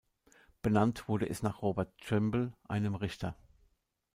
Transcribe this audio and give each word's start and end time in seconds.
Benannt 0.63 1.07
wurde 1.07 1.29
es 1.29 1.43
nach 1.43 1.61
Robert 1.61 1.95
Trimble, 1.99 2.53
einem 2.67 2.95
Richter. 2.95 3.35